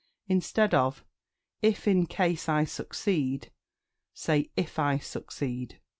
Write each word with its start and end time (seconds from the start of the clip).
Instead 0.27 0.73
of 0.73 1.05
"If 1.61 1.87
in 1.87 2.07
case 2.07 2.49
I 2.49 2.63
succeed," 2.63 3.51
say 4.15 4.49
"If 4.57 4.79
I 4.79 4.97
succeed." 4.97 5.79